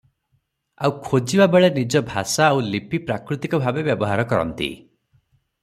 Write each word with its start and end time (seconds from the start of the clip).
ଆଉ 0.87 0.93
ଖୋଜିବା 1.09 1.47
ବେଳେ 1.55 1.69
ନିଜ 1.75 2.01
ଭାଷା 2.07 2.47
ଆଉ 2.55 2.65
ଲିପି 2.71 3.03
ପ୍ରାକୃତିକ 3.11 3.61
ଭାବେ 3.67 3.85
ବ୍ୟବହାର 3.91 4.27
କରନ୍ତି। 4.35 4.73